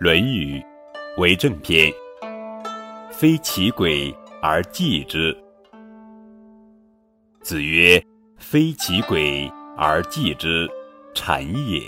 [0.04, 0.60] 《论语·
[1.22, 1.90] 为政篇》：
[3.10, 5.34] 非其鬼而祭之。
[7.40, 8.04] 子曰
[8.36, 10.68] ：“非其鬼而祭之，
[11.14, 11.80] 谄也；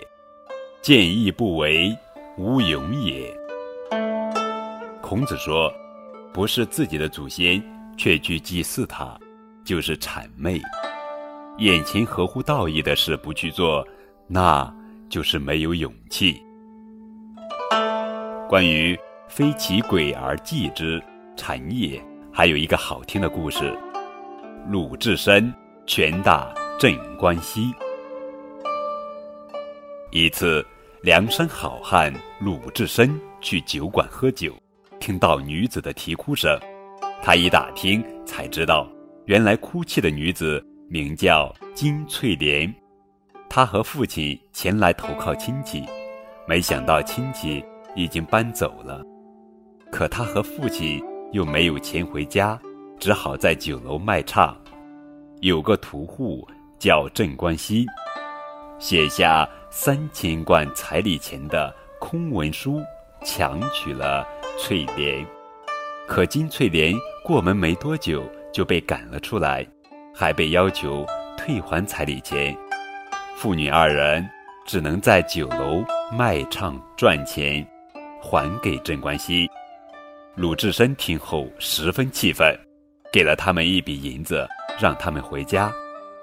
[0.81, 1.95] 见义不为，
[2.39, 3.31] 无勇也。”
[5.03, 5.71] 孔子说
[6.33, 7.63] ：“不是自己的祖先，
[7.99, 9.19] 却去祭祀他，
[9.67, 10.59] 就是谄媚；
[11.59, 13.87] 眼前合乎道义的事不去做，
[14.27, 14.75] 那
[15.11, 16.43] 就是没有勇气。”
[18.49, 18.99] 关于
[19.29, 21.03] “非其鬼而祭之，
[21.37, 22.03] 谄也”，
[22.33, 23.77] 还有一个好听的故事：
[24.71, 25.53] 鲁智深
[25.87, 27.71] 拳打镇关西。
[30.11, 30.65] 一次，
[31.03, 34.55] 梁山好汉鲁智深去酒馆喝酒，
[34.99, 36.59] 听到女子的啼哭声，
[37.23, 38.89] 他一打听才知道，
[39.27, 42.75] 原来哭泣的女子名叫金翠莲，
[43.51, 45.85] 她和父亲前来投靠亲戚，
[46.47, 47.63] 没想到亲戚。
[47.95, 49.03] 已经搬走了，
[49.91, 52.59] 可他和父亲又没有钱回家，
[52.99, 54.57] 只好在酒楼卖唱。
[55.41, 56.47] 有个屠户
[56.79, 57.87] 叫镇关西，
[58.79, 62.81] 写下三千贯彩礼钱的空文书，
[63.25, 64.27] 强娶了
[64.59, 65.25] 翠莲。
[66.07, 69.67] 可金翠莲过门没多久就被赶了出来，
[70.15, 71.05] 还被要求
[71.37, 72.57] 退还彩礼钱。
[73.37, 74.29] 父女二人
[74.67, 77.67] 只能在酒楼卖唱赚钱。
[78.21, 79.49] 还给镇关西，
[80.35, 82.55] 鲁智深听后十分气愤，
[83.13, 84.47] 给了他们一笔银子，
[84.81, 85.73] 让他们回家，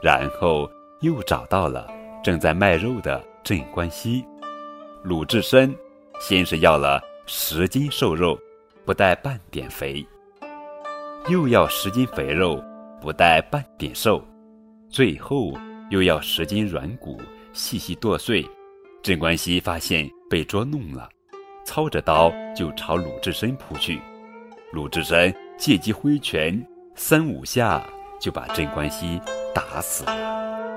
[0.02, 0.70] 然后
[1.02, 1.88] 又找到了
[2.24, 4.24] 正在卖肉的镇关西。
[5.04, 5.74] 鲁智深
[6.20, 8.38] 先是要了十斤瘦肉，
[8.84, 10.06] 不带半点肥；
[11.30, 12.64] 又要十斤肥肉，
[13.02, 14.20] 不带半点瘦；
[14.90, 15.54] 最后
[15.90, 17.20] 又要十斤软骨，
[17.54, 18.46] 细细剁碎。
[19.04, 21.08] 镇关西发现被捉弄了。
[21.66, 24.00] 操着刀就朝鲁智深扑去，
[24.72, 26.64] 鲁智深借机挥拳，
[26.94, 27.84] 三五下
[28.22, 29.20] 就把镇关西
[29.54, 30.75] 打死了。